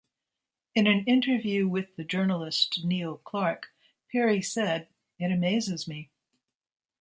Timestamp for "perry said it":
4.11-5.31